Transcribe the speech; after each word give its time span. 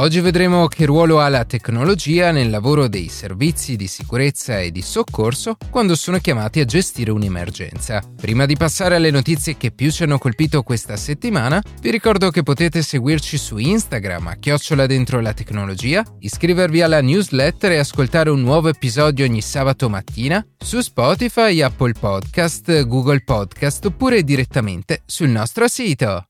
Oggi 0.00 0.20
vedremo 0.20 0.66
che 0.66 0.86
ruolo 0.86 1.20
ha 1.20 1.28
la 1.28 1.44
tecnologia 1.44 2.30
nel 2.30 2.48
lavoro 2.48 2.88
dei 2.88 3.08
servizi 3.08 3.76
di 3.76 3.86
sicurezza 3.86 4.58
e 4.58 4.70
di 4.70 4.80
soccorso 4.80 5.58
quando 5.68 5.94
sono 5.94 6.16
chiamati 6.16 6.58
a 6.58 6.64
gestire 6.64 7.10
un'emergenza. 7.10 8.02
Prima 8.16 8.46
di 8.46 8.56
passare 8.56 8.94
alle 8.94 9.10
notizie 9.10 9.58
che 9.58 9.72
più 9.72 9.90
ci 9.90 10.04
hanno 10.04 10.16
colpito 10.16 10.62
questa 10.62 10.96
settimana, 10.96 11.62
vi 11.82 11.90
ricordo 11.90 12.30
che 12.30 12.42
potete 12.42 12.80
seguirci 12.80 13.36
su 13.36 13.58
Instagram 13.58 14.28
a 14.28 14.36
chiocciola 14.36 14.86
dentro 14.86 15.20
la 15.20 15.34
tecnologia, 15.34 16.02
iscrivervi 16.20 16.80
alla 16.80 17.02
newsletter 17.02 17.72
e 17.72 17.76
ascoltare 17.76 18.30
un 18.30 18.40
nuovo 18.40 18.70
episodio 18.70 19.26
ogni 19.26 19.42
sabato 19.42 19.90
mattina 19.90 20.42
su 20.56 20.80
Spotify, 20.80 21.60
Apple 21.60 21.92
Podcast, 21.92 22.86
Google 22.86 23.20
Podcast 23.20 23.84
oppure 23.84 24.24
direttamente 24.24 25.02
sul 25.04 25.28
nostro 25.28 25.68
sito. 25.68 26.24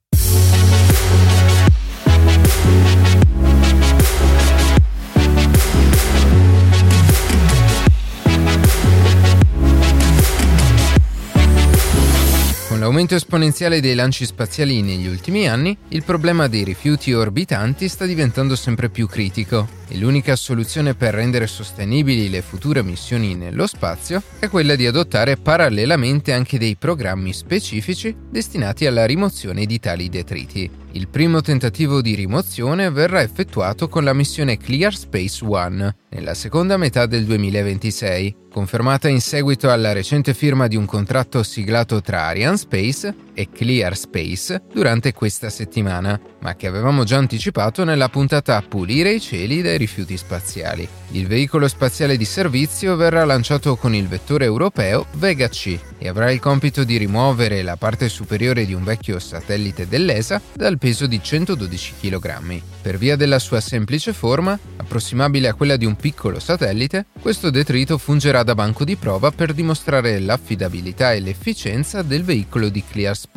L'aumento 12.81 13.15
esponenziale 13.15 13.81
dei 13.81 13.95
lanci 13.95 14.25
spaziali 14.25 14.81
negli 14.81 15.07
ultimi 15.07 15.47
anni, 15.47 15.77
il 15.89 16.03
problema 16.03 16.49
dei 16.49 16.65
rifiuti 16.65 17.13
orbitanti 17.13 17.89
sta 17.89 18.07
diventando 18.07 18.57
sempre 18.57 18.89
più 18.89 19.07
critico 19.07 19.80
e 19.91 19.99
l'unica 19.99 20.37
soluzione 20.37 20.95
per 20.95 21.15
rendere 21.15 21.49
sostenibili 21.49 22.31
le 22.31 22.43
future 22.43 22.81
missioni 22.83 23.35
nello 23.35 23.67
spazio 23.67 24.23
è 24.39 24.49
quella 24.49 24.77
di 24.77 24.87
adottare 24.87 25.37
parallelamente 25.37 26.33
anche 26.33 26.59
dei 26.59 26.77
programmi 26.77 27.33
specifici 27.33 28.15
destinati 28.31 28.87
alla 28.87 29.05
rimozione 29.05 29.67
di 29.67 29.81
tali 29.81 30.09
detriti. 30.09 30.71
Il 30.93 31.09
primo 31.09 31.41
tentativo 31.41 32.01
di 32.01 32.15
rimozione 32.15 32.91
verrà 32.91 33.21
effettuato 33.21 33.89
con 33.89 34.05
la 34.05 34.13
missione 34.13 34.57
Clear 34.57 34.95
Space 34.95 35.45
One 35.45 35.97
nella 36.11 36.35
seconda 36.35 36.77
metà 36.77 37.07
del 37.07 37.25
2026, 37.25 38.37
confermata 38.51 39.09
in 39.09 39.21
seguito 39.21 39.71
alla 39.71 39.93
recente 39.93 40.35
firma 40.35 40.67
di 40.67 40.77
un 40.77 40.87
contratto 40.87 41.43
siglato 41.43 42.01
tra 42.01 42.27
Ariane 42.27 42.57
Space 42.57 43.15
e 43.41 43.49
Clear 43.51 43.97
Space 43.97 44.63
durante 44.73 45.15
questa 45.15 45.49
settimana, 45.49 46.21
ma 46.41 46.55
che 46.57 46.67
avevamo 46.67 47.05
già 47.05 47.17
anticipato 47.17 47.85
nella 47.85 48.11
puntata 48.11 48.61
Pulire 48.61 49.13
i 49.15 49.21
cieli 49.21 49.63
dai 49.63 49.79
rifiuti 49.79 50.17
spaziali. 50.17 50.87
Il 51.13 51.27
veicolo 51.27 51.67
spaziale 51.67 52.17
di 52.17 52.25
servizio 52.25 52.97
verrà 52.97 53.25
lanciato 53.25 53.77
con 53.77 53.95
il 53.95 54.07
vettore 54.07 54.45
europeo 54.45 55.07
Vega 55.15 55.49
C 55.49 55.79
e 55.99 56.09
avrà 56.09 56.31
il 56.31 56.39
compito 56.39 56.85
di 56.85 56.97
rimuovere 56.99 57.63
la 57.63 57.77
parte 57.77 58.09
superiore 58.09 58.65
di 58.65 58.75
un 58.75 58.85
vecchio 58.85 59.19
satellite 59.19 59.89
dell'ESA 59.89 60.41
dal 60.55 60.79
peso 60.79 61.07
di 61.07 61.21
112 61.23 61.95
kg. 62.01 62.61
Per 62.81 62.97
via 62.97 63.17
della 63.17 63.39
sua 63.39 63.61
semplice 63.61 64.13
forma, 64.13 64.59
approssimabile 64.77 65.49
a 65.49 65.55
quella 65.55 65.77
di 65.77 65.85
un 65.85 65.97
piccolo 65.97 66.39
satellite, 66.39 67.07
questo 67.21 67.51
detrito 67.51 67.99
fungerà 67.99 68.43
da 68.43 68.55
banco 68.55 68.85
di 68.85 68.97
prova 68.97 69.31
per 69.31 69.53
dimostrare 69.53 70.19
l'affidabilità 70.19 71.13
e 71.13 71.21
l'efficienza 71.21 72.03
del 72.03 72.25
veicolo 72.25 72.69
di 72.69 72.83
Clear 72.89 73.17
Space, 73.17 73.30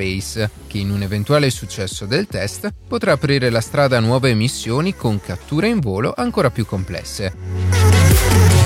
che 0.67 0.77
in 0.77 0.89
un 0.89 1.02
eventuale 1.02 1.49
successo 1.49 2.05
del 2.05 2.27
test 2.27 2.73
potrà 2.88 3.13
aprire 3.13 3.49
la 3.49 3.61
strada 3.61 3.97
a 3.97 4.02
nuove 4.02 4.33
missioni 4.33 4.95
con 4.95 5.19
catture 5.19 5.67
in 5.67 5.80
volo 5.80 6.13
ancora 6.16 6.49
più 6.49 6.66
complesse. 6.66 8.62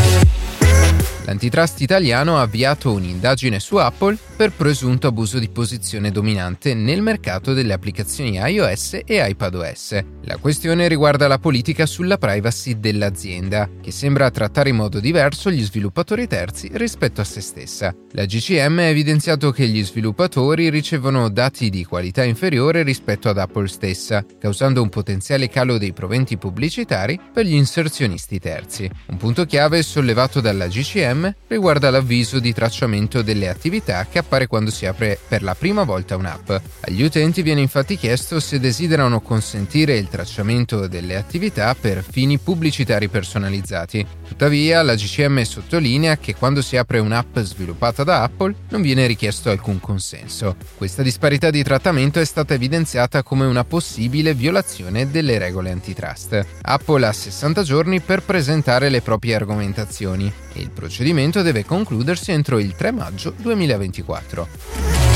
L'antitrust 1.28 1.82
italiano 1.82 2.38
ha 2.38 2.42
avviato 2.42 2.94
un'indagine 2.94 3.60
su 3.60 3.76
Apple 3.76 4.18
per 4.38 4.54
presunto 4.54 5.08
abuso 5.08 5.40
di 5.40 5.50
posizione 5.50 6.10
dominante 6.10 6.74
nel 6.74 7.02
mercato 7.02 7.54
delle 7.54 7.74
applicazioni 7.74 8.38
iOS 8.38 9.02
e 9.04 9.28
iPadOS. 9.30 10.00
La 10.24 10.38
questione 10.38 10.88
riguarda 10.88 11.28
la 11.28 11.38
politica 11.38 11.86
sulla 11.86 12.18
privacy 12.18 12.80
dell'azienda, 12.80 13.70
che 13.82 13.92
sembra 13.92 14.32
trattare 14.32 14.70
in 14.70 14.78
modo 14.78 15.02
diverso 15.02 15.52
gli 15.52 15.64
sviluppatori 15.64 16.28
terzi 16.28 16.70
rispetto 16.74 17.20
a 17.20 17.26
se 17.26 17.42
stessa. 17.42 17.94
La 18.12 18.24
GCM 18.24 18.78
ha 18.78 18.84
evidenziato 18.84 19.52
che 19.52 19.68
gli 19.68 19.84
sviluppatori 19.84 20.70
ricevono 20.70 21.30
dati 21.30 21.70
di 21.70 21.84
qualità 21.84 22.24
inferiore 22.24 22.84
rispetto 22.84 23.28
ad 23.28 23.38
Apple 23.38 23.68
stessa, 23.68 24.24
causando 24.40 24.82
un 24.82 24.88
potenziale 24.88 25.50
calo 25.50 25.78
dei 25.78 25.92
proventi 25.92 26.38
pubblicitari 26.38 27.20
per 27.34 27.46
gli 27.46 27.56
inserzionisti 27.56 28.40
terzi. 28.40 28.90
Un 29.08 29.18
punto 29.18 29.46
chiave 29.46 29.84
sollevato 29.84 30.40
dalla 30.40 30.68
GCM 30.68 31.16
DRM 31.18 31.34
riguarda 31.48 31.90
l'avviso 31.90 32.40
di 32.40 32.54
tracciamento 32.54 33.22
delle 33.22 33.50
attività 33.50 34.06
che 34.10 34.20
appare 34.20 34.48
quando 34.48 34.70
si 34.70 34.86
apre 34.86 35.18
per 35.28 35.42
la 35.42 35.56
prima 35.56 35.84
volta 35.84 36.16
un'app. 36.16 36.52
Agli 36.82 37.02
utenti 37.02 37.42
viene 37.42 37.62
infatti 37.62 37.98
chiesto 37.98 38.40
se 38.40 38.60
desiderano 38.60 39.22
consentire 39.22 39.98
il 39.98 40.08
tracciamento 40.08 40.88
delle 40.88 41.16
attività 41.16 41.76
per 41.80 42.04
fini 42.08 42.38
pubblicitari 42.38 43.08
personalizzati. 43.08 44.06
Tuttavia, 44.28 44.84
la 44.84 44.96
GCM 44.96 45.42
sottolinea 45.42 46.18
che 46.18 46.36
quando 46.36 46.62
si 46.62 46.78
apre 46.78 47.00
un'app 47.00 47.40
sviluppata 47.40 48.04
da 48.04 48.22
Apple 48.22 48.54
non 48.70 48.82
viene 48.82 49.08
richiesto 49.08 49.50
alcun 49.50 49.80
consenso. 49.80 50.56
Questa 50.76 51.02
disparità 51.02 51.50
di 51.50 51.64
trattamento 51.64 52.20
è 52.20 52.26
stata 52.26 52.54
evidenziata 52.54 53.24
come 53.24 53.46
una 53.46 53.64
possibile 53.64 54.34
violazione 54.34 55.10
delle 55.10 55.38
regole 55.38 55.72
antitrust. 55.72 56.46
Apple 56.62 57.06
ha 57.06 57.12
60 57.12 57.64
giorni 57.64 58.00
per 58.02 58.22
presentare 58.22 58.90
le 58.90 59.02
proprie 59.02 59.36
argomentazioni 59.36 60.32
e 60.54 60.60
il 60.60 60.70
procedimento 60.70 61.07
deve 61.42 61.66
concludersi 61.66 62.32
entro 62.32 62.60
il 62.60 62.76
3 62.76 62.92
maggio 62.92 63.34
2024. 63.36 65.07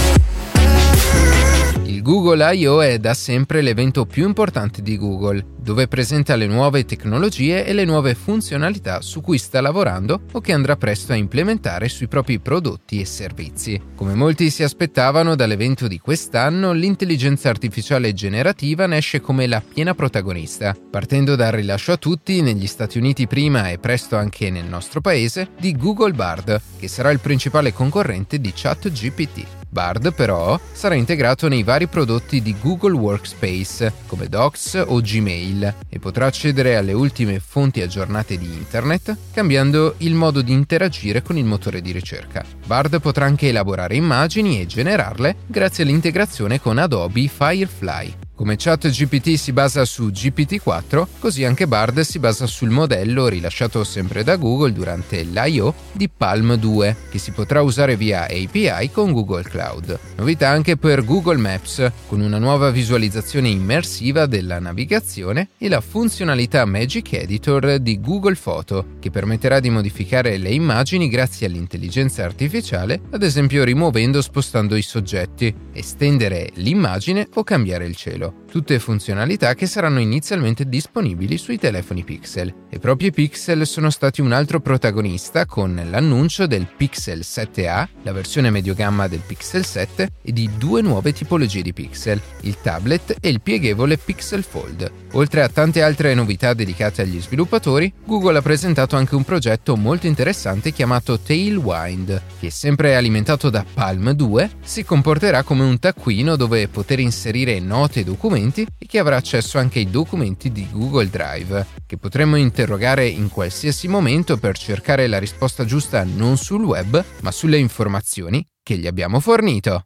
Google 2.01 2.55
I.O. 2.55 2.81
è 2.81 2.97
da 2.97 3.13
sempre 3.13 3.61
l'evento 3.61 4.05
più 4.05 4.25
importante 4.25 4.81
di 4.81 4.97
Google, 4.97 5.45
dove 5.59 5.87
presenta 5.87 6.35
le 6.35 6.47
nuove 6.47 6.85
tecnologie 6.85 7.65
e 7.65 7.73
le 7.73 7.85
nuove 7.85 8.15
funzionalità 8.15 9.01
su 9.01 9.21
cui 9.21 9.37
sta 9.37 9.61
lavorando 9.61 10.21
o 10.31 10.41
che 10.41 10.53
andrà 10.53 10.75
presto 10.75 11.11
a 11.11 11.15
implementare 11.15 11.87
sui 11.89 12.07
propri 12.07 12.39
prodotti 12.39 12.99
e 12.99 13.05
servizi. 13.05 13.79
Come 13.95 14.15
molti 14.15 14.49
si 14.49 14.63
aspettavano 14.63 15.35
dall'evento 15.35 15.87
di 15.87 15.99
quest'anno, 15.99 16.71
l'intelligenza 16.71 17.49
artificiale 17.49 18.13
generativa 18.13 18.87
ne 18.87 18.97
esce 18.97 19.21
come 19.21 19.45
la 19.45 19.61
piena 19.61 19.93
protagonista, 19.93 20.75
partendo 20.89 21.35
dal 21.35 21.51
rilascio 21.51 21.91
a 21.91 21.97
tutti, 21.97 22.41
negli 22.41 22.67
Stati 22.67 22.97
Uniti 22.97 23.27
prima 23.27 23.69
e 23.69 23.77
presto 23.77 24.17
anche 24.17 24.49
nel 24.49 24.65
nostro 24.65 25.01
paese, 25.01 25.49
di 25.59 25.75
Google 25.75 26.13
Bard, 26.13 26.61
che 26.79 26.87
sarà 26.87 27.11
il 27.11 27.19
principale 27.19 27.71
concorrente 27.71 28.39
di 28.41 28.51
ChatGPT. 28.53 29.60
Bard 29.71 30.13
però 30.13 30.59
sarà 30.73 30.95
integrato 30.95 31.47
nei 31.47 31.63
vari 31.63 31.87
prodotti 31.87 32.41
di 32.41 32.53
Google 32.59 32.95
Workspace 32.95 33.93
come 34.05 34.27
Docs 34.27 34.83
o 34.85 34.99
Gmail 34.99 35.75
e 35.87 35.99
potrà 35.99 36.25
accedere 36.25 36.75
alle 36.75 36.91
ultime 36.91 37.39
fonti 37.39 37.81
aggiornate 37.81 38.37
di 38.37 38.45
Internet 38.45 39.15
cambiando 39.31 39.95
il 39.99 40.13
modo 40.13 40.41
di 40.41 40.51
interagire 40.51 41.21
con 41.21 41.37
il 41.37 41.45
motore 41.45 41.81
di 41.81 41.91
ricerca. 41.93 42.43
Bard 42.65 42.99
potrà 42.99 43.25
anche 43.25 43.47
elaborare 43.47 43.95
immagini 43.95 44.59
e 44.59 44.65
generarle 44.65 45.37
grazie 45.47 45.83
all'integrazione 45.85 46.59
con 46.59 46.77
Adobe 46.77 47.27
Firefly. 47.27 48.20
Come 48.41 48.55
ChatGPT 48.55 49.35
si 49.35 49.51
basa 49.51 49.85
su 49.85 50.07
GPT-4, 50.07 51.05
così 51.19 51.45
anche 51.45 51.67
Bard 51.67 51.99
si 51.99 52.17
basa 52.17 52.47
sul 52.47 52.71
modello 52.71 53.27
rilasciato 53.27 53.83
sempre 53.83 54.23
da 54.23 54.35
Google 54.35 54.73
durante 54.73 55.21
l'I.O. 55.21 55.71
di 55.91 56.09
Palm 56.09 56.55
2, 56.55 56.95
che 57.11 57.19
si 57.19 57.29
potrà 57.33 57.61
usare 57.61 57.95
via 57.95 58.23
API 58.23 58.89
con 58.91 59.11
Google 59.11 59.43
Cloud. 59.43 59.99
Novità 60.15 60.49
anche 60.49 60.75
per 60.75 61.05
Google 61.05 61.37
Maps, 61.37 61.91
con 62.07 62.19
una 62.19 62.39
nuova 62.39 62.71
visualizzazione 62.71 63.47
immersiva 63.47 64.25
della 64.25 64.57
navigazione 64.57 65.49
e 65.59 65.69
la 65.69 65.79
funzionalità 65.79 66.65
Magic 66.65 67.13
Editor 67.13 67.77
di 67.77 68.01
Google 68.01 68.37
Photo, 68.41 68.95
che 68.99 69.11
permetterà 69.11 69.59
di 69.59 69.69
modificare 69.69 70.37
le 70.37 70.49
immagini 70.49 71.09
grazie 71.09 71.45
all'intelligenza 71.45 72.23
artificiale, 72.23 73.01
ad 73.11 73.21
esempio 73.21 73.63
rimuovendo 73.63 74.17
o 74.17 74.21
spostando 74.21 74.75
i 74.75 74.81
soggetti, 74.81 75.53
estendere 75.73 76.49
l'immagine 76.55 77.27
o 77.35 77.43
cambiare 77.43 77.85
il 77.85 77.95
cielo 77.95 78.29
tutte 78.51 78.79
funzionalità 78.79 79.53
che 79.53 79.65
saranno 79.65 79.99
inizialmente 79.99 80.65
disponibili 80.65 81.37
sui 81.37 81.57
telefoni 81.57 82.03
Pixel. 82.03 82.53
E 82.69 82.79
proprio 82.79 83.07
i 83.07 83.11
Pixel 83.11 83.65
sono 83.65 83.89
stati 83.89 84.19
un 84.21 84.33
altro 84.33 84.59
protagonista 84.59 85.45
con 85.45 85.81
l'annuncio 85.89 86.47
del 86.47 86.67
Pixel 86.75 87.19
7a, 87.19 87.87
la 88.03 88.11
versione 88.11 88.49
medio 88.49 88.73
gamma 88.73 89.07
del 89.07 89.21
Pixel 89.25 89.65
7 89.65 90.09
e 90.21 90.31
di 90.31 90.49
due 90.57 90.81
nuove 90.81 91.13
tipologie 91.13 91.61
di 91.61 91.73
Pixel, 91.73 92.21
il 92.41 92.57
tablet 92.61 93.15
e 93.19 93.29
il 93.29 93.41
pieghevole 93.41 93.97
Pixel 93.97 94.43
Fold. 94.43 94.91
Oltre 95.13 95.41
a 95.41 95.49
tante 95.49 95.81
altre 95.81 96.13
novità 96.13 96.53
dedicate 96.53 97.01
agli 97.01 97.21
sviluppatori, 97.21 97.91
Google 98.05 98.37
ha 98.37 98.41
presentato 98.41 98.95
anche 98.95 99.15
un 99.15 99.23
progetto 99.23 99.75
molto 99.75 100.07
interessante 100.07 100.71
chiamato 100.71 101.19
Tailwind, 101.19 102.21
che 102.39 102.49
sempre 102.49 102.95
alimentato 102.95 103.49
da 103.49 103.65
Palm 103.73 104.11
2, 104.11 104.49
si 104.63 104.83
comporterà 104.83 105.43
come 105.43 105.63
un 105.63 105.79
taccuino 105.79 106.35
dove 106.35 106.67
poter 106.67 106.99
inserire 106.99 107.59
note 107.59 108.01
e 108.01 108.03
documenti 108.11 108.65
e 108.77 108.85
che 108.85 108.99
avrà 108.99 109.15
accesso 109.15 109.57
anche 109.57 109.79
ai 109.79 109.89
documenti 109.89 110.51
di 110.51 110.67
Google 110.69 111.09
Drive, 111.09 111.65
che 111.85 111.97
potremo 111.97 112.35
interrogare 112.35 113.07
in 113.07 113.29
qualsiasi 113.29 113.87
momento 113.87 114.37
per 114.37 114.57
cercare 114.57 115.07
la 115.07 115.19
risposta 115.19 115.65
giusta 115.65 116.03
non 116.03 116.37
sul 116.37 116.63
web, 116.63 117.03
ma 117.21 117.31
sulle 117.31 117.57
informazioni 117.57 118.45
che 118.61 118.77
gli 118.77 118.87
abbiamo 118.87 119.19
fornito. 119.19 119.85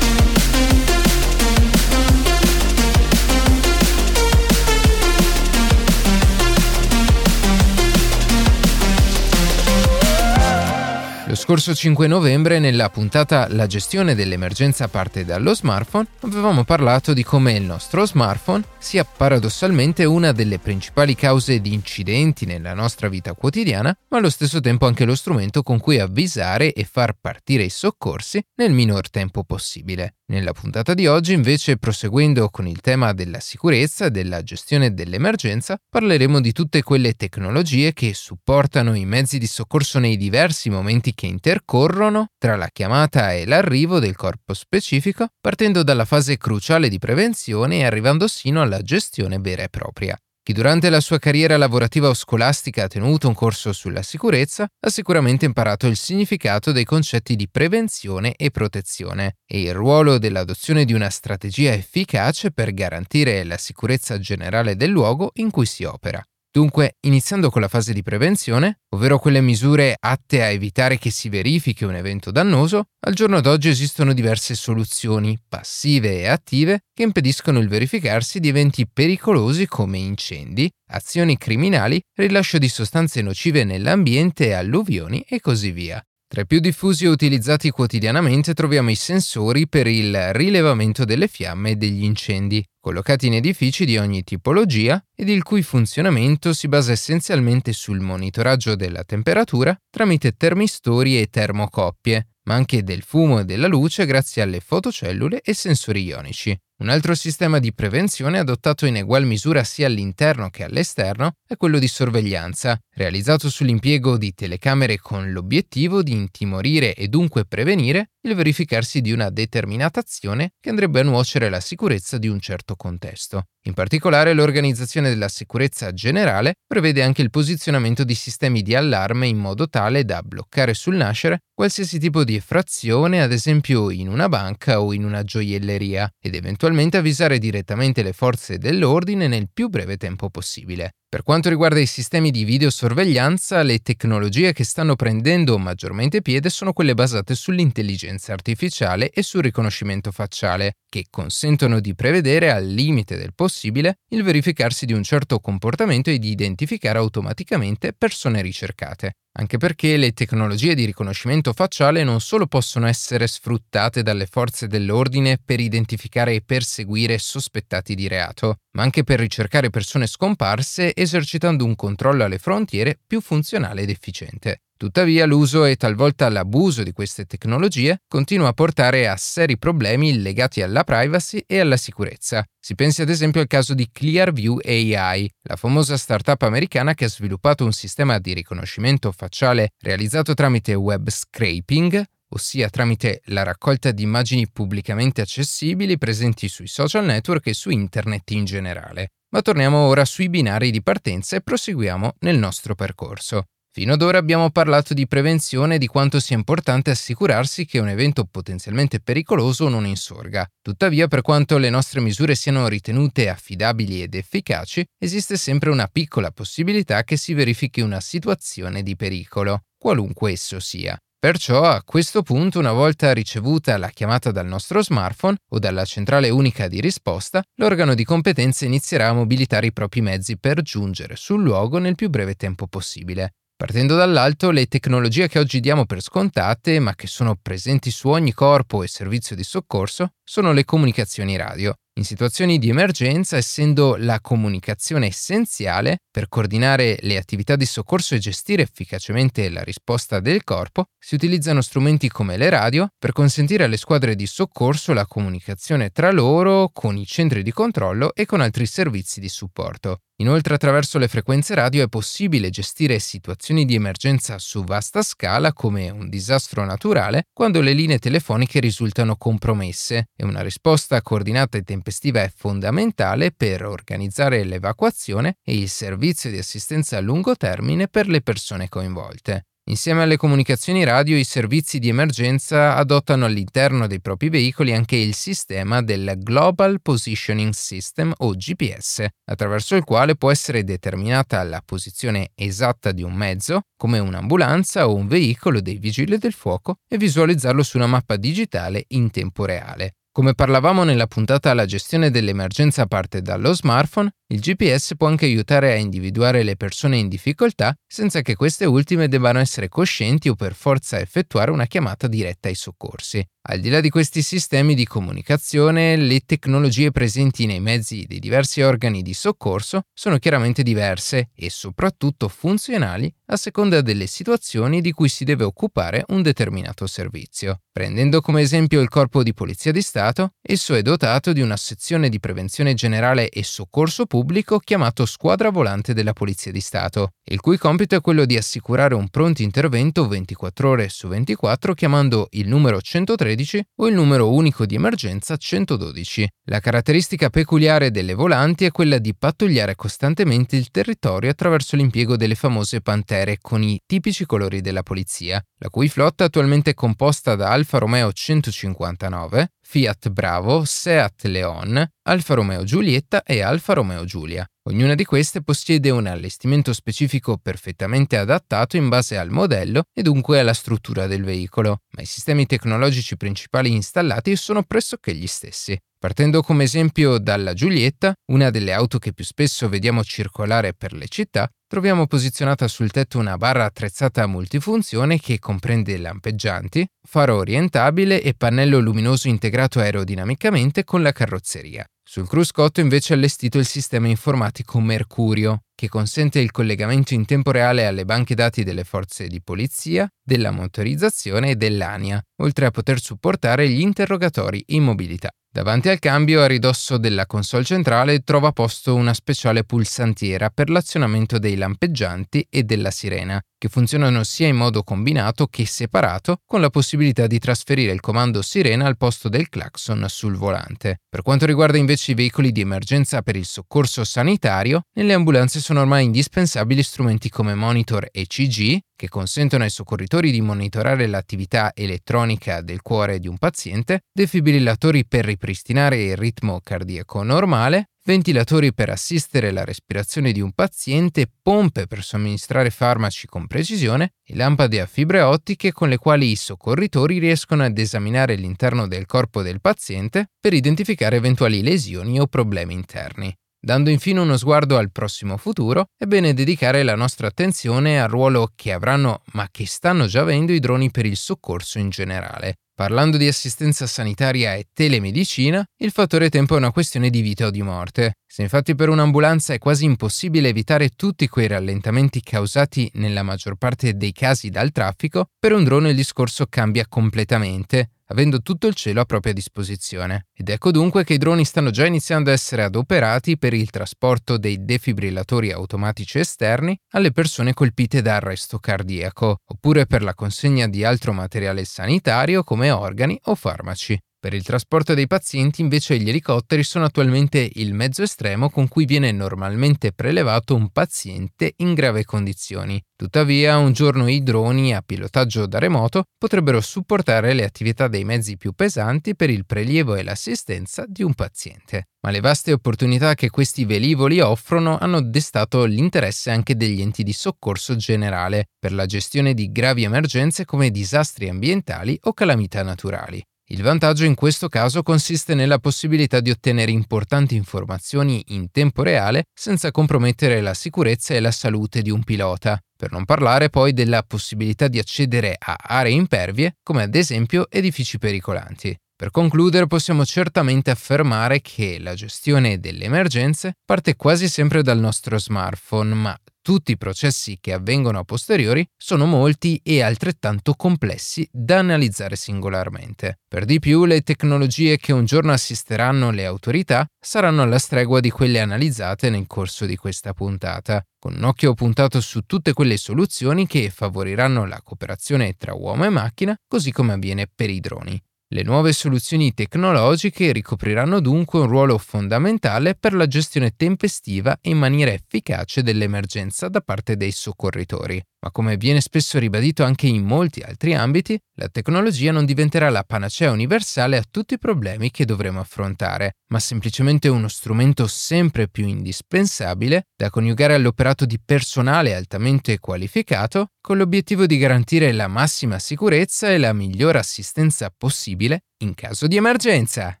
Scorso 11.41 11.73
5 11.73 12.05
novembre, 12.05 12.59
nella 12.59 12.91
puntata 12.91 13.47
La 13.49 13.65
gestione 13.65 14.13
dell'emergenza 14.13 14.87
parte 14.87 15.25
dallo 15.25 15.55
smartphone, 15.55 16.05
avevamo 16.19 16.63
parlato 16.63 17.13
di 17.13 17.23
come 17.23 17.53
il 17.53 17.63
nostro 17.63 18.05
smartphone 18.05 18.63
sia 18.77 19.03
paradossalmente 19.03 20.05
una 20.05 20.33
delle 20.33 20.59
principali 20.59 21.15
cause 21.15 21.59
di 21.59 21.73
incidenti 21.73 22.45
nella 22.45 22.75
nostra 22.75 23.09
vita 23.09 23.33
quotidiana, 23.33 23.97
ma 24.09 24.17
allo 24.19 24.29
stesso 24.29 24.59
tempo 24.59 24.85
anche 24.85 25.03
lo 25.03 25.15
strumento 25.15 25.63
con 25.63 25.79
cui 25.79 25.97
avvisare 25.97 26.73
e 26.73 26.83
far 26.83 27.17
partire 27.19 27.63
i 27.63 27.71
soccorsi 27.71 28.39
nel 28.57 28.71
minor 28.71 29.09
tempo 29.09 29.43
possibile. 29.43 30.17
Nella 30.31 30.53
puntata 30.53 30.93
di 30.93 31.07
oggi, 31.07 31.33
invece, 31.33 31.75
proseguendo 31.75 32.47
con 32.47 32.65
il 32.65 32.79
tema 32.79 33.11
della 33.11 33.41
sicurezza 33.41 34.05
e 34.05 34.11
della 34.11 34.41
gestione 34.43 34.93
dell'emergenza, 34.93 35.75
parleremo 35.89 36.39
di 36.39 36.53
tutte 36.53 36.83
quelle 36.83 37.15
tecnologie 37.15 37.91
che 37.91 38.13
supportano 38.13 38.95
i 38.95 39.03
mezzi 39.03 39.37
di 39.37 39.45
soccorso 39.45 39.99
nei 39.99 40.15
diversi 40.15 40.69
momenti 40.69 41.13
che 41.13 41.25
intercorrono 41.25 42.27
tra 42.37 42.55
la 42.55 42.69
chiamata 42.71 43.33
e 43.33 43.45
l'arrivo 43.45 43.99
del 43.99 44.15
corpo 44.15 44.53
specifico, 44.53 45.27
partendo 45.41 45.83
dalla 45.83 46.05
fase 46.05 46.37
cruciale 46.37 46.87
di 46.87 46.97
prevenzione 46.97 47.79
e 47.79 47.83
arrivando 47.83 48.25
sino 48.29 48.61
alla 48.61 48.81
gestione 48.81 49.37
vera 49.37 49.63
e 49.63 49.69
propria. 49.69 50.17
Chi 50.43 50.53
durante 50.53 50.89
la 50.89 51.01
sua 51.01 51.19
carriera 51.19 51.55
lavorativa 51.55 52.09
o 52.09 52.15
scolastica 52.15 52.85
ha 52.85 52.87
tenuto 52.87 53.27
un 53.27 53.35
corso 53.35 53.71
sulla 53.73 54.01
sicurezza 54.01 54.65
ha 54.79 54.89
sicuramente 54.89 55.45
imparato 55.45 55.85
il 55.85 55.95
significato 55.95 56.71
dei 56.71 56.83
concetti 56.83 57.35
di 57.35 57.47
prevenzione 57.47 58.33
e 58.35 58.49
protezione 58.49 59.35
e 59.45 59.61
il 59.61 59.73
ruolo 59.75 60.17
dell'adozione 60.17 60.83
di 60.83 60.93
una 60.93 61.11
strategia 61.11 61.73
efficace 61.73 62.49
per 62.49 62.73
garantire 62.73 63.43
la 63.43 63.57
sicurezza 63.57 64.17
generale 64.17 64.75
del 64.75 64.89
luogo 64.89 65.29
in 65.35 65.51
cui 65.51 65.67
si 65.67 65.83
opera. 65.83 66.25
Dunque, 66.53 66.97
iniziando 67.07 67.49
con 67.49 67.61
la 67.61 67.69
fase 67.69 67.93
di 67.93 68.03
prevenzione, 68.03 68.81
ovvero 68.89 69.19
quelle 69.19 69.39
misure 69.39 69.95
atte 69.97 70.43
a 70.43 70.47
evitare 70.47 70.97
che 70.97 71.09
si 71.09 71.29
verifichi 71.29 71.85
un 71.85 71.95
evento 71.95 72.29
dannoso, 72.29 72.87
al 73.05 73.13
giorno 73.13 73.39
d'oggi 73.39 73.69
esistono 73.69 74.11
diverse 74.11 74.53
soluzioni, 74.53 75.39
passive 75.47 76.19
e 76.19 76.27
attive, 76.27 76.81
che 76.93 77.03
impediscono 77.03 77.59
il 77.59 77.69
verificarsi 77.69 78.41
di 78.41 78.49
eventi 78.49 78.85
pericolosi 78.85 79.65
come 79.65 79.99
incendi, 79.99 80.69
azioni 80.89 81.37
criminali, 81.37 82.01
rilascio 82.17 82.57
di 82.57 82.67
sostanze 82.67 83.21
nocive 83.21 83.63
nell'ambiente, 83.63 84.53
alluvioni 84.53 85.23
e 85.25 85.39
così 85.39 85.71
via. 85.71 86.03
Tra 86.31 86.43
i 86.43 86.47
più 86.47 86.61
diffusi 86.61 87.03
e 87.03 87.09
utilizzati 87.09 87.71
quotidianamente 87.71 88.53
troviamo 88.53 88.89
i 88.89 88.95
sensori 88.95 89.67
per 89.67 89.85
il 89.85 90.31
rilevamento 90.31 91.03
delle 91.03 91.27
fiamme 91.27 91.71
e 91.71 91.75
degli 91.75 92.05
incendi, 92.05 92.65
collocati 92.79 93.27
in 93.27 93.33
edifici 93.33 93.83
di 93.83 93.97
ogni 93.97 94.23
tipologia 94.23 95.03
ed 95.13 95.27
il 95.27 95.43
cui 95.43 95.61
funzionamento 95.61 96.53
si 96.53 96.69
basa 96.69 96.93
essenzialmente 96.93 97.73
sul 97.73 97.99
monitoraggio 97.99 98.77
della 98.77 99.03
temperatura 99.03 99.77
tramite 99.89 100.31
termistori 100.37 101.19
e 101.19 101.27
termocoppie, 101.27 102.27
ma 102.43 102.53
anche 102.53 102.81
del 102.81 103.01
fumo 103.01 103.41
e 103.41 103.43
della 103.43 103.67
luce 103.67 104.05
grazie 104.05 104.41
alle 104.41 104.61
fotocellule 104.61 105.41
e 105.41 105.53
sensori 105.53 106.01
ionici. 106.01 106.57
Un 106.81 106.89
altro 106.89 107.13
sistema 107.13 107.59
di 107.59 107.75
prevenzione 107.75 108.39
adottato 108.39 108.87
in 108.87 108.95
egual 108.95 109.23
misura 109.23 109.63
sia 109.63 109.85
all'interno 109.85 110.49
che 110.49 110.63
all'esterno 110.63 111.33
è 111.47 111.55
quello 111.55 111.77
di 111.77 111.87
sorveglianza, 111.87 112.75
realizzato 112.95 113.51
sull'impiego 113.51 114.17
di 114.17 114.33
telecamere 114.33 114.97
con 114.97 115.31
l'obiettivo 115.31 116.01
di 116.01 116.13
intimorire 116.13 116.95
e 116.95 117.07
dunque 117.07 117.45
prevenire 117.45 118.09
il 118.23 118.33
verificarsi 118.33 118.99
di 118.99 119.11
una 119.11 119.29
determinata 119.29 119.99
azione 119.99 120.53
che 120.59 120.69
andrebbe 120.69 121.01
a 121.01 121.03
nuocere 121.03 121.47
alla 121.47 121.59
sicurezza 121.59 122.17
di 122.17 122.27
un 122.27 122.39
certo 122.39 122.75
contesto. 122.75 123.43
In 123.65 123.73
particolare 123.73 124.33
l'organizzazione 124.33 125.09
della 125.09 125.27
sicurezza 125.27 125.93
generale 125.93 126.55
prevede 126.65 127.03
anche 127.03 127.21
il 127.21 127.29
posizionamento 127.29 128.03
di 128.03 128.15
sistemi 128.15 128.63
di 128.63 128.73
allarme 128.73 129.27
in 129.27 129.37
modo 129.37 129.67
tale 129.67 130.03
da 130.03 130.23
bloccare 130.23 130.73
sul 130.73 130.95
nascere 130.95 131.41
qualsiasi 131.53 131.99
tipo 131.99 132.23
di 132.23 132.35
effrazione, 132.35 133.21
ad 133.21 133.31
esempio 133.31 133.91
in 133.91 134.07
una 134.07 134.27
banca 134.27 134.81
o 134.81 134.93
in 134.93 135.03
una 135.03 135.23
gioielleria, 135.23 136.09
ed 136.19 136.33
eventualmente 136.71 136.97
avvisare 136.97 137.37
direttamente 137.37 138.01
le 138.01 138.13
forze 138.13 138.57
dell'ordine 138.57 139.27
nel 139.27 139.49
più 139.53 139.67
breve 139.67 139.97
tempo 139.97 140.29
possibile. 140.29 140.91
Per 141.07 141.23
quanto 141.23 141.49
riguarda 141.49 141.79
i 141.79 141.85
sistemi 141.85 142.31
di 142.31 142.45
videosorveglianza, 142.45 143.61
le 143.63 143.79
tecnologie 143.79 144.53
che 144.53 144.63
stanno 144.63 144.95
prendendo 144.95 145.57
maggiormente 145.57 146.21
piede 146.21 146.49
sono 146.49 146.71
quelle 146.71 146.93
basate 146.93 147.35
sull'intelligenza 147.35 148.31
artificiale 148.31 149.09
e 149.09 149.21
sul 149.21 149.41
riconoscimento 149.41 150.11
facciale, 150.11 150.75
che 150.87 151.07
consentono 151.09 151.81
di 151.81 151.93
prevedere 151.93 152.51
al 152.51 152.65
limite 152.65 153.17
del 153.17 153.33
possibile 153.35 153.95
il 154.09 154.23
verificarsi 154.23 154.85
di 154.85 154.93
un 154.93 155.03
certo 155.03 155.39
comportamento 155.39 156.09
e 156.09 156.17
di 156.17 156.29
identificare 156.29 156.97
automaticamente 156.97 157.93
persone 157.93 158.41
ricercate 158.41 159.15
anche 159.33 159.57
perché 159.57 159.95
le 159.97 160.11
tecnologie 160.11 160.75
di 160.75 160.85
riconoscimento 160.85 161.53
facciale 161.53 162.03
non 162.03 162.19
solo 162.19 162.47
possono 162.47 162.87
essere 162.87 163.27
sfruttate 163.27 164.03
dalle 164.03 164.25
forze 164.25 164.67
dell'ordine 164.67 165.37
per 165.43 165.59
identificare 165.59 166.35
e 166.35 166.41
perseguire 166.41 167.17
sospettati 167.17 167.95
di 167.95 168.07
reato, 168.07 168.57
ma 168.71 168.83
anche 168.83 169.03
per 169.03 169.19
ricercare 169.19 169.69
persone 169.69 170.07
scomparse 170.07 170.93
esercitando 170.95 171.63
un 171.63 171.75
controllo 171.75 172.23
alle 172.23 172.39
frontiere 172.39 172.99
più 173.05 173.21
funzionale 173.21 173.81
ed 173.81 173.89
efficiente. 173.89 174.61
Tuttavia 174.81 175.27
l'uso 175.27 175.65
e 175.65 175.75
talvolta 175.75 176.27
l'abuso 176.27 176.81
di 176.81 176.91
queste 176.91 177.25
tecnologie 177.25 178.01
continua 178.07 178.47
a 178.47 178.53
portare 178.53 179.07
a 179.07 179.15
seri 179.15 179.59
problemi 179.59 180.19
legati 180.19 180.63
alla 180.63 180.83
privacy 180.83 181.43
e 181.45 181.59
alla 181.59 181.77
sicurezza. 181.77 182.43
Si 182.59 182.73
pensi 182.73 183.03
ad 183.03 183.09
esempio 183.09 183.41
al 183.41 183.45
caso 183.45 183.75
di 183.75 183.91
Clearview 183.91 184.57
AI, 184.65 185.29
la 185.43 185.55
famosa 185.55 185.97
startup 185.97 186.41
americana 186.41 186.95
che 186.95 187.05
ha 187.05 187.09
sviluppato 187.09 187.63
un 187.63 187.73
sistema 187.73 188.17
di 188.17 188.33
riconoscimento 188.33 189.11
facciale 189.11 189.73
realizzato 189.81 190.33
tramite 190.33 190.73
web 190.73 191.07
scraping, 191.11 192.03
ossia 192.29 192.67
tramite 192.69 193.21
la 193.25 193.43
raccolta 193.43 193.91
di 193.91 194.01
immagini 194.01 194.49
pubblicamente 194.49 195.21
accessibili 195.21 195.99
presenti 195.99 196.47
sui 196.47 196.65
social 196.65 197.05
network 197.05 197.45
e 197.45 197.53
su 197.53 197.69
internet 197.69 198.31
in 198.31 198.45
generale. 198.45 199.09
Ma 199.29 199.43
torniamo 199.43 199.77
ora 199.77 200.05
sui 200.05 200.27
binari 200.27 200.71
di 200.71 200.81
partenza 200.81 201.35
e 201.35 201.41
proseguiamo 201.41 202.15
nel 202.21 202.39
nostro 202.39 202.73
percorso. 202.73 203.45
Fino 203.73 203.93
ad 203.93 204.01
ora 204.01 204.17
abbiamo 204.17 204.49
parlato 204.49 204.93
di 204.93 205.07
prevenzione 205.07 205.75
e 205.75 205.77
di 205.77 205.87
quanto 205.87 206.19
sia 206.19 206.35
importante 206.35 206.91
assicurarsi 206.91 207.65
che 207.65 207.79
un 207.79 207.87
evento 207.87 208.25
potenzialmente 208.25 208.99
pericoloso 208.99 209.69
non 209.69 209.85
insorga. 209.85 210.45
Tuttavia, 210.61 211.07
per 211.07 211.21
quanto 211.21 211.57
le 211.57 211.69
nostre 211.69 212.01
misure 212.01 212.35
siano 212.35 212.67
ritenute 212.67 213.29
affidabili 213.29 214.01
ed 214.01 214.13
efficaci, 214.13 214.85
esiste 214.97 215.37
sempre 215.37 215.69
una 215.69 215.87
piccola 215.87 216.31
possibilità 216.31 217.05
che 217.05 217.15
si 217.15 217.33
verifichi 217.33 217.79
una 217.79 218.01
situazione 218.01 218.83
di 218.83 218.97
pericolo, 218.97 219.61
qualunque 219.77 220.33
esso 220.33 220.59
sia. 220.59 220.97
Perciò 221.17 221.63
a 221.63 221.81
questo 221.83 222.23
punto, 222.23 222.59
una 222.59 222.73
volta 222.73 223.13
ricevuta 223.13 223.77
la 223.77 223.89
chiamata 223.89 224.31
dal 224.31 224.47
nostro 224.47 224.83
smartphone 224.83 225.37
o 225.51 225.59
dalla 225.59 225.85
centrale 225.85 226.29
unica 226.29 226.67
di 226.67 226.81
risposta, 226.81 227.41
l'organo 227.55 227.93
di 227.93 228.03
competenza 228.03 228.65
inizierà 228.65 229.07
a 229.07 229.13
mobilitare 229.13 229.67
i 229.67 229.71
propri 229.71 230.01
mezzi 230.01 230.37
per 230.37 230.61
giungere 230.61 231.15
sul 231.15 231.41
luogo 231.41 231.77
nel 231.77 231.95
più 231.95 232.09
breve 232.09 232.33
tempo 232.33 232.67
possibile. 232.67 233.35
Partendo 233.61 233.95
dall'alto, 233.95 234.49
le 234.49 234.65
tecnologie 234.65 235.27
che 235.27 235.37
oggi 235.37 235.59
diamo 235.59 235.85
per 235.85 236.01
scontate, 236.01 236.79
ma 236.79 236.95
che 236.95 237.05
sono 237.05 237.37
presenti 237.39 237.91
su 237.91 238.07
ogni 238.07 238.33
corpo 238.33 238.81
e 238.81 238.87
servizio 238.87 239.35
di 239.35 239.43
soccorso, 239.43 240.13
sono 240.23 240.51
le 240.51 240.65
comunicazioni 240.65 241.37
radio. 241.37 241.75
In 241.99 242.03
situazioni 242.03 242.57
di 242.57 242.69
emergenza, 242.69 243.37
essendo 243.37 243.97
la 243.97 244.19
comunicazione 244.19 245.05
essenziale 245.05 245.97
per 246.09 246.27
coordinare 246.27 246.97
le 247.01 247.17
attività 247.17 247.55
di 247.55 247.65
soccorso 247.67 248.15
e 248.15 248.17
gestire 248.17 248.63
efficacemente 248.63 249.47
la 249.49 249.61
risposta 249.61 250.19
del 250.19 250.43
corpo, 250.43 250.85
si 250.97 251.13
utilizzano 251.13 251.61
strumenti 251.61 252.09
come 252.09 252.37
le 252.37 252.49
radio 252.49 252.87
per 252.97 253.11
consentire 253.11 253.65
alle 253.65 253.77
squadre 253.77 254.15
di 254.15 254.25
soccorso 254.25 254.91
la 254.93 255.05
comunicazione 255.05 255.91
tra 255.91 256.11
loro, 256.11 256.71
con 256.73 256.97
i 256.97 257.05
centri 257.05 257.43
di 257.43 257.51
controllo 257.51 258.15
e 258.15 258.25
con 258.25 258.41
altri 258.41 258.65
servizi 258.65 259.19
di 259.19 259.29
supporto. 259.29 259.99
Inoltre 260.21 260.53
attraverso 260.53 260.99
le 260.99 261.07
frequenze 261.07 261.55
radio 261.55 261.83
è 261.83 261.87
possibile 261.87 262.51
gestire 262.51 262.99
situazioni 262.99 263.65
di 263.65 263.73
emergenza 263.73 264.37
su 264.37 264.63
vasta 264.63 265.01
scala 265.01 265.51
come 265.51 265.89
un 265.89 266.09
disastro 266.09 266.63
naturale 266.63 267.23
quando 267.33 267.59
le 267.59 267.73
linee 267.73 267.97
telefoniche 267.97 268.59
risultano 268.59 269.15
compromesse 269.15 270.09
e 270.15 270.23
una 270.23 270.41
risposta 270.41 271.01
coordinata 271.01 271.57
e 271.57 271.63
tempestiva 271.63 272.21
è 272.21 272.31
fondamentale 272.33 273.31
per 273.31 273.65
organizzare 273.65 274.43
l'evacuazione 274.43 275.37
e 275.43 275.57
il 275.57 275.69
servizio 275.69 276.29
di 276.29 276.37
assistenza 276.37 276.97
a 276.97 277.01
lungo 277.01 277.35
termine 277.35 277.87
per 277.87 278.07
le 278.07 278.21
persone 278.21 278.69
coinvolte. 278.69 279.45
Insieme 279.71 280.01
alle 280.01 280.17
comunicazioni 280.17 280.83
radio, 280.83 281.15
i 281.15 281.23
servizi 281.23 281.79
di 281.79 281.87
emergenza 281.87 282.75
adottano 282.75 283.23
all'interno 283.23 283.87
dei 283.87 284.01
propri 284.01 284.27
veicoli 284.27 284.73
anche 284.73 284.97
il 284.97 285.15
sistema 285.15 285.81
del 285.81 286.15
Global 286.17 286.81
Positioning 286.81 287.53
System 287.53 288.11
o 288.17 288.31
GPS, 288.31 289.05
attraverso 289.23 289.77
il 289.77 289.85
quale 289.85 290.17
può 290.17 290.29
essere 290.29 290.65
determinata 290.65 291.41
la 291.43 291.61
posizione 291.63 292.31
esatta 292.35 292.91
di 292.91 293.01
un 293.01 293.13
mezzo, 293.13 293.61
come 293.77 293.99
un'ambulanza 293.99 294.89
o 294.89 294.93
un 294.93 295.07
veicolo 295.07 295.61
dei 295.61 295.77
vigili 295.77 296.17
del 296.17 296.33
fuoco, 296.33 296.79
e 296.85 296.97
visualizzarlo 296.97 297.63
su 297.63 297.77
una 297.77 297.87
mappa 297.87 298.17
digitale 298.17 298.83
in 298.89 299.09
tempo 299.09 299.45
reale. 299.45 299.93
Come 300.13 300.33
parlavamo 300.33 300.83
nella 300.83 301.07
puntata 301.07 301.53
La 301.53 301.63
gestione 301.65 302.11
dell'emergenza 302.11 302.85
parte 302.85 303.21
dallo 303.21 303.53
smartphone, 303.53 304.11
il 304.27 304.41
GPS 304.41 304.97
può 304.97 305.07
anche 305.07 305.23
aiutare 305.23 305.71
a 305.71 305.77
individuare 305.77 306.43
le 306.43 306.57
persone 306.57 306.97
in 306.97 307.07
difficoltà 307.07 307.73
senza 307.87 308.19
che 308.21 308.35
queste 308.35 308.65
ultime 308.65 309.07
debbano 309.07 309.39
essere 309.39 309.69
coscienti 309.69 310.27
o 310.27 310.35
per 310.35 310.53
forza 310.53 310.99
effettuare 310.99 311.51
una 311.51 311.65
chiamata 311.65 312.07
diretta 312.07 312.49
ai 312.49 312.55
soccorsi. 312.55 313.25
Al 313.43 313.59
di 313.59 313.69
là 313.69 313.81
di 313.81 313.89
questi 313.89 314.21
sistemi 314.21 314.75
di 314.75 314.85
comunicazione, 314.85 315.95
le 315.95 316.19
tecnologie 316.27 316.91
presenti 316.91 317.47
nei 317.47 317.59
mezzi 317.59 318.05
dei 318.07 318.19
diversi 318.19 318.61
organi 318.61 319.01
di 319.01 319.15
soccorso 319.15 319.81
sono 319.95 320.19
chiaramente 320.19 320.61
diverse 320.61 321.29
e 321.35 321.49
soprattutto 321.49 322.27
funzionali 322.27 323.11
a 323.31 323.37
seconda 323.37 323.81
delle 323.81 324.05
situazioni 324.05 324.79
di 324.79 324.91
cui 324.91 325.09
si 325.09 325.23
deve 325.23 325.43
occupare 325.43 326.03
un 326.09 326.21
determinato 326.21 326.85
servizio. 326.85 327.61
Prendendo 327.71 328.21
come 328.21 328.41
esempio 328.41 328.81
il 328.81 328.89
Corpo 328.89 329.23
di 329.23 329.33
Polizia 329.33 329.71
di 329.71 329.81
Stato, 329.81 330.33
esso 330.41 330.75
è 330.75 330.81
dotato 330.81 331.33
di 331.33 331.41
una 331.41 331.55
sezione 331.57 332.09
di 332.09 332.19
prevenzione 332.19 332.73
generale 332.73 333.29
e 333.29 333.43
soccorso 333.43 334.05
pubblico 334.05 334.59
chiamato 334.59 335.05
Squadra 335.05 335.49
Volante 335.49 335.93
della 335.93 336.13
Polizia 336.13 336.51
di 336.51 336.59
Stato, 336.59 337.13
il 337.23 337.39
cui 337.39 337.57
compito 337.57 337.95
è 337.95 338.01
quello 338.01 338.25
di 338.25 338.35
assicurare 338.35 338.93
un 338.93 339.07
pronto 339.07 339.41
intervento 339.41 340.07
24 340.07 340.69
ore 340.69 340.89
su 340.89 341.07
24 341.07 341.73
chiamando 341.73 342.27
il 342.31 342.47
numero 342.49 342.81
103 342.81 343.30
113 343.31 343.63
o 343.77 343.87
il 343.87 343.93
numero 343.93 344.33
unico 344.33 344.65
di 344.65 344.75
emergenza 344.75 345.37
112. 345.37 346.27
La 346.45 346.59
caratteristica 346.59 347.29
peculiare 347.29 347.91
delle 347.91 348.13
volanti 348.13 348.65
è 348.65 348.71
quella 348.71 348.97
di 348.97 349.15
pattugliare 349.15 349.75
costantemente 349.75 350.55
il 350.55 350.69
territorio 350.69 351.29
attraverso 351.29 351.75
l'impiego 351.75 352.17
delle 352.17 352.35
famose 352.35 352.81
pantere 352.81 353.37
con 353.39 353.63
i 353.63 353.79
tipici 353.85 354.25
colori 354.25 354.61
della 354.61 354.83
polizia, 354.83 355.41
la 355.59 355.69
cui 355.69 355.87
flotta 355.87 356.25
attualmente 356.25 356.71
è 356.71 356.73
composta 356.73 357.35
da 357.35 357.51
Alfa 357.51 357.77
Romeo 357.77 358.11
159, 358.11 359.53
Fiat 359.61 360.09
Bravo, 360.09 360.65
Seat 360.65 361.23
Leon, 361.23 361.85
Alfa 362.03 362.33
Romeo 362.33 362.63
Giulietta 362.63 363.23
e 363.23 363.41
Alfa 363.41 363.73
Romeo 363.73 364.03
Giulia. 364.05 364.45
Ognuna 364.65 364.93
di 364.93 365.05
queste 365.05 365.41
possiede 365.41 365.89
un 365.89 366.05
allestimento 366.05 366.71
specifico 366.71 367.39
perfettamente 367.39 368.15
adattato 368.15 368.77
in 368.77 368.89
base 368.89 369.17
al 369.17 369.31
modello 369.31 369.85
e 369.91 370.03
dunque 370.03 370.39
alla 370.39 370.53
struttura 370.53 371.07
del 371.07 371.23
veicolo, 371.23 371.81
ma 371.93 372.03
i 372.03 372.05
sistemi 372.05 372.45
tecnologici 372.45 373.17
principali 373.17 373.71
installati 373.71 374.35
sono 374.35 374.61
pressoché 374.61 375.15
gli 375.15 375.25
stessi. 375.25 375.75
Partendo 375.97 376.43
come 376.43 376.65
esempio 376.65 377.17
dalla 377.17 377.53
Giulietta, 377.53 378.13
una 378.31 378.51
delle 378.51 378.71
auto 378.71 378.99
che 378.99 379.13
più 379.13 379.23
spesso 379.23 379.67
vediamo 379.67 380.03
circolare 380.03 380.75
per 380.75 380.93
le 380.93 381.07
città, 381.07 381.49
troviamo 381.71 382.05
posizionata 382.05 382.67
sul 382.67 382.91
tetto 382.91 383.17
una 383.17 383.37
barra 383.37 383.63
attrezzata 383.63 384.27
multifunzione 384.27 385.21
che 385.21 385.39
comprende 385.39 385.97
lampeggianti, 385.97 386.85
faro 387.01 387.37
orientabile 387.37 388.21
e 388.21 388.33
pannello 388.33 388.79
luminoso 388.79 389.29
integrato 389.29 389.79
aerodinamicamente 389.79 390.83
con 390.83 391.01
la 391.01 391.13
carrozzeria. 391.13 391.85
Sul 392.03 392.27
cruscotto 392.27 392.81
invece 392.81 393.13
è 393.13 393.15
allestito 393.15 393.57
il 393.57 393.65
sistema 393.65 394.09
informatico 394.09 394.81
Mercurio, 394.81 395.61
che 395.73 395.87
consente 395.87 396.39
il 396.39 396.51
collegamento 396.51 397.13
in 397.13 397.23
tempo 397.25 397.51
reale 397.51 397.85
alle 397.85 398.03
banche 398.03 398.35
dati 398.35 398.65
delle 398.65 398.83
forze 398.83 399.29
di 399.29 399.41
polizia, 399.41 400.09
della 400.21 400.51
motorizzazione 400.51 401.51
e 401.51 401.55
dell'ANIA, 401.55 402.21
oltre 402.41 402.65
a 402.65 402.71
poter 402.71 402.99
supportare 402.99 403.69
gli 403.69 403.79
interrogatori 403.79 404.61
in 404.67 404.83
mobilità. 404.83 405.29
Davanti 405.53 405.89
al 405.89 405.99
cambio, 405.99 406.41
a 406.41 406.47
ridosso 406.47 406.97
della 406.97 407.25
console 407.25 407.65
centrale, 407.65 408.21
trova 408.21 408.53
posto 408.53 408.95
una 408.95 409.13
speciale 409.13 409.65
pulsantiera 409.65 410.49
per 410.49 410.69
l'azionamento 410.69 411.39
dei 411.39 411.57
lampeggianti 411.61 412.47
e 412.49 412.63
della 412.63 412.89
sirena, 412.89 413.39
che 413.61 413.69
funzionano 413.69 414.23
sia 414.23 414.47
in 414.47 414.55
modo 414.55 414.81
combinato 414.81 415.45
che 415.45 415.67
separato, 415.67 416.39
con 416.47 416.61
la 416.61 416.71
possibilità 416.71 417.27
di 417.27 417.37
trasferire 417.37 417.91
il 417.91 417.99
comando 417.99 418.41
sirena 418.41 418.87
al 418.87 418.97
posto 418.97 419.29
del 419.29 419.49
clacson 419.49 420.03
sul 420.09 420.35
volante. 420.35 421.01
Per 421.07 421.21
quanto 421.21 421.45
riguarda 421.45 421.77
invece 421.77 422.13
i 422.13 422.15
veicoli 422.15 422.51
di 422.51 422.61
emergenza 422.61 423.21
per 423.21 423.35
il 423.35 423.45
soccorso 423.45 424.03
sanitario, 424.03 424.85
nelle 424.93 425.13
ambulanze 425.13 425.59
sono 425.59 425.81
ormai 425.81 426.05
indispensabili 426.05 426.81
strumenti 426.81 427.29
come 427.29 427.53
monitor 427.53 428.09
ECG, 428.11 428.79
che 428.95 429.09
consentono 429.09 429.63
ai 429.63 429.69
soccorritori 429.69 430.31
di 430.31 430.41
monitorare 430.41 431.05
l'attività 431.05 431.71
elettronica 431.75 432.61
del 432.61 432.81
cuore 432.81 433.19
di 433.19 433.27
un 433.27 433.37
paziente, 433.37 434.05
defibrillatori 434.11 435.05
per 435.05 435.25
ripristinare 435.25 436.01
il 436.01 436.17
ritmo 436.17 436.61
cardiaco 436.63 437.21
normale, 437.21 437.91
ventilatori 438.03 438.73
per 438.73 438.89
assistere 438.89 439.51
la 439.51 439.63
respirazione 439.63 440.31
di 440.31 440.41
un 440.41 440.51
paziente, 440.53 441.29
pompe 441.41 441.87
per 441.87 442.03
somministrare 442.03 442.69
farmaci 442.69 443.27
con 443.27 443.47
precisione 443.51 444.13
e 444.23 444.33
lampade 444.37 444.79
a 444.79 444.85
fibre 444.85 445.19
ottiche 445.19 445.73
con 445.73 445.89
le 445.89 445.97
quali 445.97 446.31
i 446.31 446.37
soccorritori 446.37 447.19
riescono 447.19 447.63
ad 447.63 447.77
esaminare 447.77 448.35
l'interno 448.35 448.87
del 448.87 449.05
corpo 449.05 449.41
del 449.41 449.59
paziente 449.59 450.27
per 450.39 450.53
identificare 450.53 451.17
eventuali 451.17 451.61
lesioni 451.61 452.17
o 452.17 452.27
problemi 452.27 452.73
interni. 452.73 453.35
Dando 453.59 453.89
infine 453.89 454.21
uno 454.21 454.37
sguardo 454.37 454.77
al 454.77 454.89
prossimo 454.89 455.35
futuro, 455.35 455.87
è 455.97 456.05
bene 456.05 456.33
dedicare 456.33 456.81
la 456.83 456.95
nostra 456.95 457.27
attenzione 457.27 458.01
al 458.01 458.07
ruolo 458.07 458.53
che 458.55 458.71
avranno, 458.71 459.21
ma 459.33 459.49
che 459.51 459.67
stanno 459.67 460.05
già 460.05 460.21
avendo 460.21 460.53
i 460.53 460.59
droni 460.59 460.89
per 460.89 461.05
il 461.05 461.17
soccorso 461.17 461.77
in 461.77 461.89
generale. 461.89 462.55
Parlando 462.81 463.17
di 463.17 463.27
assistenza 463.27 463.85
sanitaria 463.85 464.55
e 464.55 464.69
telemedicina, 464.73 465.63
il 465.83 465.91
fattore 465.91 466.31
tempo 466.31 466.55
è 466.55 466.57
una 466.57 466.71
questione 466.71 467.11
di 467.11 467.21
vita 467.21 467.45
o 467.45 467.51
di 467.51 467.61
morte. 467.61 468.13
Se 468.25 468.41
infatti 468.41 468.73
per 468.73 468.89
un'ambulanza 468.89 469.53
è 469.53 469.59
quasi 469.59 469.85
impossibile 469.85 470.47
evitare 470.47 470.89
tutti 470.89 471.27
quei 471.27 471.45
rallentamenti 471.45 472.21
causati 472.21 472.89
nella 472.95 473.21
maggior 473.21 473.55
parte 473.55 473.93
dei 473.93 474.11
casi 474.13 474.49
dal 474.49 474.71
traffico, 474.71 475.27
per 475.37 475.53
un 475.53 475.63
drone 475.63 475.91
il 475.91 475.95
discorso 475.95 476.47
cambia 476.49 476.87
completamente 476.89 477.91
avendo 478.11 478.41
tutto 478.41 478.67
il 478.67 478.75
cielo 478.75 479.01
a 479.01 479.05
propria 479.05 479.33
disposizione. 479.33 480.27
Ed 480.33 480.49
ecco 480.49 480.71
dunque 480.71 481.03
che 481.03 481.13
i 481.13 481.17
droni 481.17 481.43
stanno 481.43 481.71
già 481.71 481.85
iniziando 481.85 482.29
a 482.29 482.33
essere 482.33 482.63
adoperati 482.63 483.37
per 483.37 483.53
il 483.53 483.69
trasporto 483.69 484.37
dei 484.37 484.63
defibrillatori 484.63 485.51
automatici 485.51 486.19
esterni 486.19 486.77
alle 486.91 487.11
persone 487.11 487.53
colpite 487.53 488.01
da 488.01 488.17
arresto 488.17 488.59
cardiaco, 488.59 489.37
oppure 489.45 489.85
per 489.87 490.03
la 490.03 490.13
consegna 490.13 490.67
di 490.67 490.83
altro 490.83 491.13
materiale 491.13 491.65
sanitario 491.65 492.43
come 492.43 492.69
organi 492.71 493.19
o 493.23 493.35
farmaci. 493.35 493.99
Per 494.21 494.35
il 494.35 494.43
trasporto 494.43 494.93
dei 494.93 495.07
pazienti 495.07 495.61
invece 495.61 495.97
gli 495.97 496.07
elicotteri 496.07 496.61
sono 496.61 496.85
attualmente 496.85 497.49
il 497.53 497.73
mezzo 497.73 498.03
estremo 498.03 498.51
con 498.51 498.67
cui 498.67 498.85
viene 498.85 499.11
normalmente 499.11 499.93
prelevato 499.93 500.53
un 500.53 500.69
paziente 500.69 501.55
in 501.55 501.73
grave 501.73 502.05
condizioni. 502.05 502.79
Tuttavia, 502.95 503.57
un 503.57 503.73
giorno 503.73 504.07
i 504.07 504.21
droni 504.21 504.75
a 504.75 504.83
pilotaggio 504.85 505.47
da 505.47 505.57
remoto 505.57 506.03
potrebbero 506.19 506.61
supportare 506.61 507.33
le 507.33 507.43
attività 507.43 507.87
dei 507.87 508.03
mezzi 508.03 508.37
più 508.37 508.51
pesanti 508.51 509.15
per 509.15 509.31
il 509.31 509.47
prelievo 509.47 509.95
e 509.95 510.03
l'assistenza 510.03 510.85
di 510.87 511.01
un 511.01 511.15
paziente. 511.15 511.87
Ma 512.01 512.11
le 512.11 512.19
vaste 512.19 512.53
opportunità 512.53 513.15
che 513.15 513.31
questi 513.31 513.65
velivoli 513.65 514.19
offrono 514.19 514.77
hanno 514.77 515.01
destato 515.01 515.65
l'interesse 515.65 516.29
anche 516.29 516.55
degli 516.55 516.79
enti 516.79 517.01
di 517.01 517.13
soccorso 517.13 517.75
generale 517.75 518.49
per 518.59 518.71
la 518.71 518.85
gestione 518.85 519.33
di 519.33 519.51
gravi 519.51 519.81
emergenze 519.81 520.45
come 520.45 520.69
disastri 520.69 521.27
ambientali 521.27 521.97
o 522.03 522.13
calamità 522.13 522.61
naturali. 522.61 523.19
Il 523.51 523.63
vantaggio 523.63 524.05
in 524.05 524.15
questo 524.15 524.47
caso 524.47 524.81
consiste 524.81 525.35
nella 525.35 525.59
possibilità 525.59 526.21
di 526.21 526.29
ottenere 526.29 526.71
importanti 526.71 527.35
informazioni 527.35 528.23
in 528.29 528.49
tempo 528.49 528.81
reale 528.81 529.25
senza 529.33 529.71
compromettere 529.71 530.39
la 530.39 530.53
sicurezza 530.53 531.15
e 531.15 531.19
la 531.19 531.31
salute 531.31 531.81
di 531.81 531.89
un 531.89 532.01
pilota, 532.01 532.57
per 532.77 532.93
non 532.93 533.03
parlare 533.03 533.49
poi 533.49 533.73
della 533.73 534.03
possibilità 534.03 534.69
di 534.69 534.79
accedere 534.79 535.35
a 535.37 535.57
aree 535.61 535.91
impervie 535.91 536.55
come 536.63 536.83
ad 536.83 536.95
esempio 536.95 537.47
edifici 537.49 537.99
pericolanti. 537.99 538.73
Per 538.95 539.11
concludere 539.11 539.67
possiamo 539.67 540.05
certamente 540.05 540.71
affermare 540.71 541.41
che 541.41 541.77
la 541.77 541.93
gestione 541.93 542.57
delle 542.57 542.85
emergenze 542.85 543.55
parte 543.65 543.97
quasi 543.97 544.29
sempre 544.29 544.63
dal 544.63 544.79
nostro 544.79 545.19
smartphone, 545.19 545.93
ma 545.93 546.17
tutti 546.41 546.71
i 546.71 546.77
processi 546.77 547.37
che 547.39 547.53
avvengono 547.53 547.99
a 547.99 548.03
posteriori 548.03 548.65
sono 548.75 549.05
molti 549.05 549.59
e 549.63 549.81
altrettanto 549.81 550.53
complessi 550.53 551.27
da 551.31 551.59
analizzare 551.59 552.15
singolarmente. 552.15 553.19
Per 553.27 553.45
di 553.45 553.59
più, 553.59 553.85
le 553.85 554.01
tecnologie 554.01 554.77
che 554.77 554.91
un 554.91 555.05
giorno 555.05 555.31
assisteranno 555.31 556.11
le 556.11 556.25
autorità 556.25 556.85
saranno 556.99 557.43
alla 557.43 557.59
stregua 557.59 557.99
di 557.99 558.09
quelle 558.09 558.39
analizzate 558.39 559.09
nel 559.09 559.27
corso 559.27 559.65
di 559.65 559.75
questa 559.75 560.13
puntata, 560.13 560.83
con 560.99 561.15
un 561.15 561.23
occhio 561.23 561.53
puntato 561.53 562.01
su 562.01 562.21
tutte 562.21 562.53
quelle 562.53 562.77
soluzioni 562.77 563.47
che 563.47 563.69
favoriranno 563.69 564.45
la 564.45 564.61
cooperazione 564.63 565.35
tra 565.37 565.53
uomo 565.53 565.85
e 565.85 565.89
macchina, 565.89 566.35
così 566.47 566.71
come 566.71 566.93
avviene 566.93 567.27
per 567.33 567.49
i 567.49 567.59
droni. 567.59 568.01
Le 568.33 568.43
nuove 568.43 568.71
soluzioni 568.71 569.33
tecnologiche 569.33 570.31
ricopriranno 570.31 571.01
dunque 571.01 571.41
un 571.41 571.47
ruolo 571.47 571.77
fondamentale 571.77 572.75
per 572.75 572.93
la 572.93 573.05
gestione 573.05 573.57
tempestiva 573.57 574.37
e 574.39 574.51
in 574.51 574.57
maniera 574.57 574.93
efficace 574.93 575.61
dell'emergenza 575.63 576.47
da 576.47 576.61
parte 576.61 576.95
dei 576.95 577.11
soccorritori 577.11 578.01
ma 578.21 578.31
come 578.31 578.55
viene 578.57 578.81
spesso 578.81 579.17
ribadito 579.19 579.63
anche 579.63 579.87
in 579.87 580.03
molti 580.03 580.41
altri 580.41 580.75
ambiti, 580.75 581.19
la 581.35 581.49
tecnologia 581.49 582.11
non 582.11 582.25
diventerà 582.25 582.69
la 582.69 582.83
panacea 582.83 583.31
universale 583.31 583.97
a 583.97 584.03
tutti 584.09 584.35
i 584.35 584.39
problemi 584.39 584.91
che 584.91 585.05
dovremo 585.05 585.39
affrontare, 585.39 586.17
ma 586.27 586.39
semplicemente 586.39 587.07
uno 587.07 587.27
strumento 587.27 587.87
sempre 587.87 588.47
più 588.47 588.67
indispensabile 588.67 589.87
da 589.95 590.09
coniugare 590.09 590.53
all'operato 590.53 591.05
di 591.05 591.19
personale 591.23 591.95
altamente 591.95 592.59
qualificato 592.59 593.47
con 593.59 593.77
l'obiettivo 593.77 594.25
di 594.25 594.37
garantire 594.37 594.91
la 594.91 595.07
massima 595.07 595.59
sicurezza 595.59 596.29
e 596.31 596.37
la 596.37 596.53
migliore 596.53 596.99
assistenza 596.99 597.73
possibile 597.75 598.43
in 598.59 598.75
caso 598.75 599.07
di 599.07 599.15
emergenza. 599.15 600.00